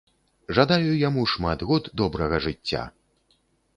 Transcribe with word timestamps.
Жадаю 0.59 0.93
яму 1.01 1.25
шмат 1.33 1.59
год 1.73 1.91
добрага 2.03 2.43
жыцця! 2.47 2.81